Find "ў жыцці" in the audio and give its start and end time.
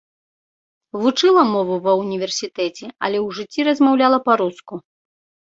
3.25-3.61